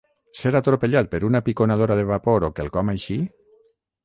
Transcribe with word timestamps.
Ser 0.37 0.51
atropellat 0.59 1.11
per 1.11 1.19
una 1.27 1.41
piconadora 1.49 1.99
de 2.01 2.09
vapor 2.13 2.49
o 2.49 2.53
quelcom 2.61 2.91
així? 2.97 3.21